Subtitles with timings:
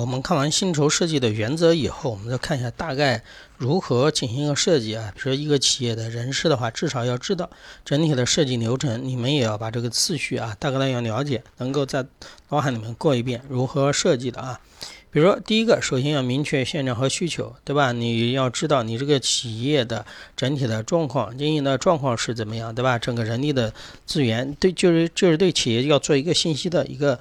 [0.00, 3.22] 我们看完薪酬设计的原则以后，我们再看一下大概
[3.56, 5.12] 如何进行一个设计啊。
[5.14, 7.48] 比如说一个企业的人事的话，至少要知道
[7.84, 12.04] 整体的设计流程，你们也要把这个次序啊大概的要了解，能够在
[12.48, 14.60] 脑海里面过一遍如何设计的啊。
[15.12, 17.92] 比如说第一个，首先要明确现状和需求，对吧？
[17.92, 20.04] 你要知道你这个企业的
[20.36, 22.98] 整体的状况、经营的状况是怎么样，对吧？
[22.98, 23.72] 整个人力的
[24.04, 27.20] 资源，对，就是就是对企业要做一个信息的一个。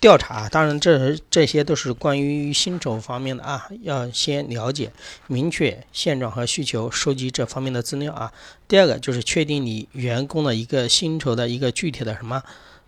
[0.00, 4.92] 调查，当然这这些都是关于薪酬方面的啊，要先了解
[5.26, 8.32] 明确现状和需求，收集这方面的资料啊。
[8.68, 12.40] 第二个就是确定你员工的一个薪酬的一个具体的什么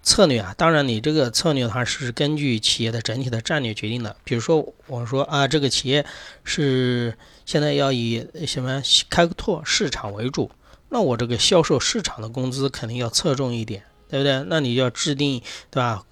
[0.05, 0.55] 策略啊。
[0.57, 4.15] 当然你这个策略的话是根据企业的整体的战略决定的。
[4.23, 6.07] 比如说我说啊，这个企业
[6.45, 10.49] 是现在要以什么开拓市场为主，
[10.91, 14.45] 那我这个销售市场的工资肯定要侧重一点，对不对？
[14.49, 15.43] 那你要制定，
[15.73, 16.05] 对吧？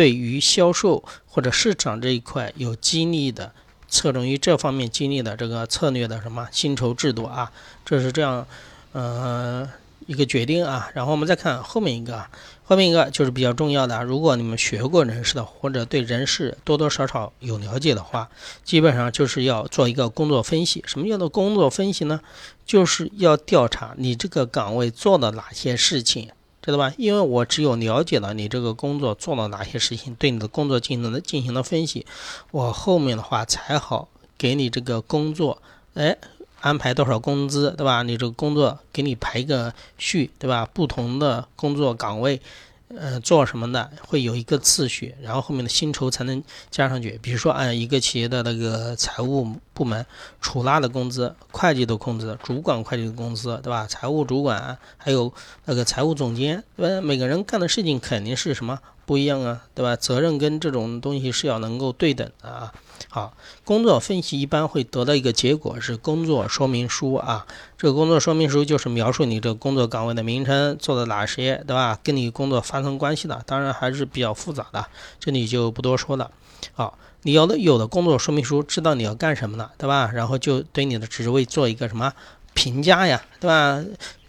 [0.00, 3.52] 对于销售或者市场这一块有激励的，
[3.86, 7.52] 侧重于这方面激励的这个策略的什么薪酬制度啊，
[7.84, 8.46] 这是这样，
[8.92, 9.68] 呃，
[10.06, 10.90] 一个决定啊。
[10.94, 12.24] 然后我们再看后面一个，
[12.64, 14.02] 后面一个就是比较重要的。
[14.02, 18.30] 如果你们学过人事的，或者对人事多多少少有了解的话，
[18.64, 20.82] 基本上就是要做一个工作分析。
[20.86, 22.22] 什么叫做工作分析呢？
[22.64, 26.30] 就是要调查你这个岗位做了哪些事情。
[26.62, 26.92] 知道吧？
[26.98, 32.04] 因为我只有了解了你这个工作做了哪些事情，对你的工作进行了进行了分析，
[32.50, 35.62] 我后面的话才好给你这个工作，
[35.94, 36.16] 哎，
[36.60, 38.02] 安排多少工资，对吧？
[38.02, 40.68] 你这个工作给你排个序，对吧？
[40.72, 42.40] 不同的工作岗位。
[42.96, 47.18] 呃，做什么的会有一个次序，然后后面的薪酬才能加上去。
[47.22, 50.04] 比如说，按一个企业的那个财务部门，
[50.40, 53.86] 出纳的工资、会计的工资、主管会计的工资，对吧？
[53.86, 55.32] 财务主管还有
[55.66, 57.00] 那个财务总监，对吧？
[57.00, 58.80] 每个人干的事情肯定是什么？
[59.06, 59.94] 不一样啊，对吧？
[59.94, 62.72] 责任跟这种东西是要能够对等的啊。
[63.08, 63.34] 好，
[63.64, 67.46] 工作分析一般会得到一个结果是工作说明书啊。
[67.78, 71.98] 这个工作说明书就是描述你这个工作岗位的名称，做的哪些，对吧？
[72.02, 74.86] 跟你工作发生关系的，当然还是比较复杂的，
[75.18, 76.30] 这里就不多说了。
[76.74, 80.10] 好，你要的有的工作说明书，知道你要干什么了，对吧？
[80.12, 82.12] 然后就对你的职位做一个什么
[82.54, 83.82] 评价呀，对吧？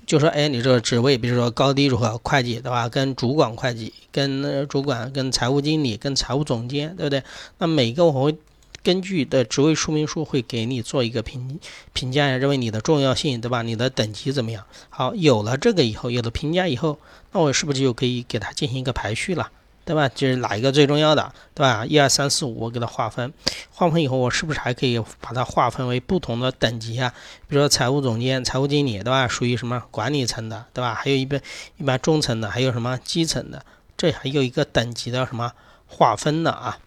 [0.08, 2.90] 就说，哎，你这个职位，比如说高低如何，会计，对吧？
[2.90, 7.24] 跟主管会计，跟主管，跟财务经理，跟财务总监，对不对？
[7.60, 8.36] 那每个我会
[8.84, 11.60] 根据的职位说明书会给你做一个评
[11.94, 13.62] 评价呀，认为你的重要性，对吧？
[13.62, 14.66] 你的等级怎么样？
[14.90, 16.98] 好，有了这个以后，有了评价以后，
[17.32, 19.52] 那我是不是就可以给他进行一个排序了？
[19.84, 20.08] 对吧？
[20.10, 21.86] 就是哪一个最重要的，对吧？
[21.86, 23.34] 一二三四五，我给它划分，
[23.72, 27.14] 划分以后，我是不是还可以把它划分为不同的等级啊？
[27.48, 29.28] 比如说财务总监、财务经理，对吧？
[29.28, 30.94] 属于什么管理层的，对吧？
[30.94, 31.42] 还有一般
[31.78, 33.66] 一般中层的，还有什么基层的？
[33.98, 35.52] 这还有一个等级的什么
[35.88, 36.78] 划分的啊？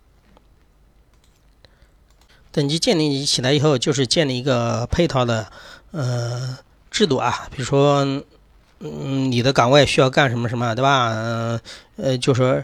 [2.54, 5.44] 等级建立起来以后，就是建立一个配套的
[5.91, 6.56] 呃
[6.88, 8.04] 制度啊，比如说
[8.78, 11.09] 嗯，你的岗位需要干什么什么，对吧？
[11.97, 12.62] 呃，就说。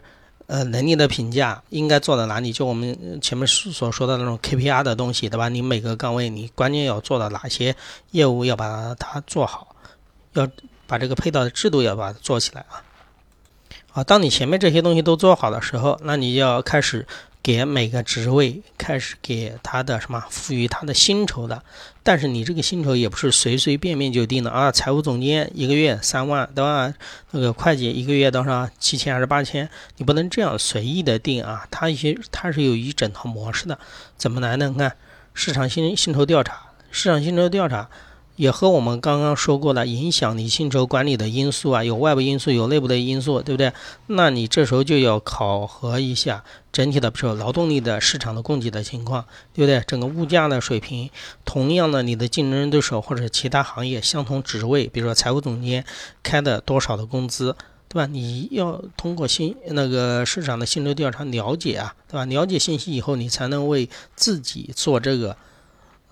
[0.53, 2.53] 呃，能力的评价应该做到哪里？
[2.53, 5.49] 就我们前面所说的那种 KPI 的东西，对吧？
[5.49, 7.77] 你每个岗位你关键要做到哪些
[8.11, 9.77] 业务，要把它做好，
[10.33, 10.49] 要
[10.89, 12.83] 把这个配套的制度要把它做起来啊。
[13.93, 17.07] 啊，当你前面这些东西都做好的时候，那你要开始。
[17.43, 21.63] 给每个职位开始给他的什么赋予他的薪酬的，
[22.03, 24.71] 但是你这个薪酬也不是随随便便就定的啊。
[24.71, 26.93] 财务总监一个月三万，对吧？
[27.31, 28.69] 那个会计一个月多少？
[28.79, 29.69] 七千还是八千？
[29.97, 31.67] 你不能这样随意的定啊。
[31.71, 33.79] 他一些他是有一整套模式的，
[34.17, 34.69] 怎么来呢？
[34.69, 34.97] 你看
[35.33, 37.89] 市场薪薪酬调查，市场薪酬调查。
[38.41, 43.71] 也和我们刚刚说过的影响你薪酬管理的因素啊，有外部因素，有内部的因素，对不对？
[44.07, 46.43] 那你这时候就要考核一下
[46.73, 49.85] 整体的，比如说劳动力的市场的供给的情况，对不对？
[49.87, 51.11] 整个物价的水平，
[51.45, 55.85] 同样的，你的竞争对手或者其他行业相同职位，比如说财务总监
[56.23, 57.55] 开的多少的工资，
[57.91, 58.07] 对吧？
[58.07, 62.25] 你要通过薪那个市场的薪酬调查了解啊，对吧？
[62.25, 65.37] 了解信息以后，你才能为自己做这个。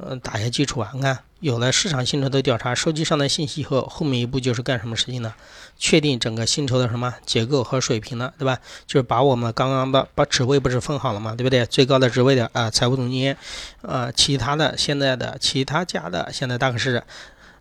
[0.01, 0.93] 嗯，打下基础啊！
[0.95, 5.35] 你看，有了市场薪酬的调查，收集上的信息以后，后面一步就是干什么事情呢？
[5.79, 8.59] 确定整个薪酬的什么结构和水平了，对吧？
[8.87, 11.35] 就是把我们刚刚的把职位不是分好了嘛？
[11.35, 11.65] 对不对？
[11.67, 13.37] 最高的职位的啊，财务总监，
[13.83, 17.03] 啊，其他的现在的其他家的现在大概是。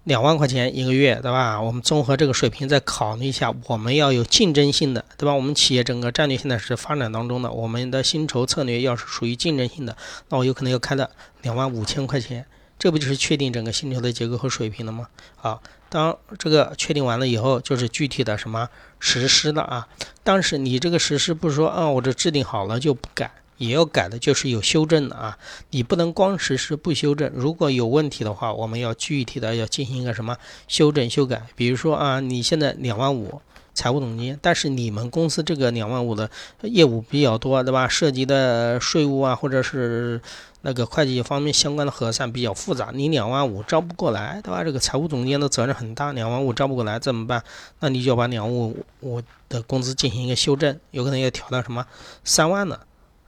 [0.04, 1.62] 两万块钱一个月，对吧？
[1.62, 5.34] 我们综合这个水平再考虑一下，我们要有竞争性的，对吧？
[5.34, 9.98] 我们企业整个战略现在是发展当中的，我们的薪酬策略要是属于竞争性的，
[10.30, 11.10] 那我有可能要开到
[11.42, 12.46] 两万五千块钱，
[12.80, 15.08] 这不就是确定整个星球的结构和水平了吗？
[15.36, 18.70] 好，当这个确定完了以后，就是具体的什么
[19.00, 19.88] 实施了啊？
[20.24, 23.32] 但是你这个实施不是说啊，我这制定好了就不改。
[23.58, 25.36] 也要改的，就是有修正的啊。
[25.72, 30.38] 你不能光实施不修正，如果有问题的话，我们要具体的要进行一个什么
[30.68, 31.42] 修正修改。
[31.56, 33.42] 比如说啊，你现在两万五。
[33.78, 36.28] 财务总监，但是你们公司这个两万五的
[36.64, 37.88] 业务比较多，对吧？
[37.88, 40.20] 涉及的税务啊，或者是
[40.62, 44.64] 那个会计方面相关的核算比较复杂，你两万五招不过来，对吧？
[44.64, 47.44] 这个财务总监的责任很大，两万五招不过来怎么办？
[47.80, 51.86] 那你就把两万五五的工资进行一个修正，有可能要调到什么
[52.24, 52.80] 三万的，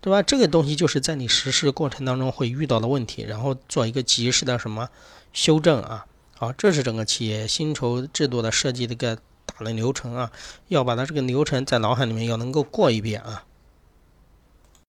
[0.01, 0.23] 对吧？
[0.23, 4.89] 这个东西就是在你实施过程当中会遇到的问题，然后做一个及时的什么
[5.31, 6.07] 修正啊。
[6.35, 9.19] 好，这是整个企业薪酬制度的设计的一个。
[9.65, 10.31] 流程啊，
[10.67, 13.43] 要把它这个流程在脑海里面要能够过一遍啊。